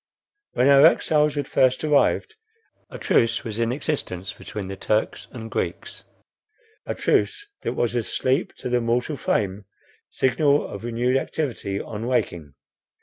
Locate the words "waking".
12.07-12.55